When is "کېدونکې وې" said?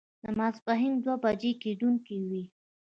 1.63-2.43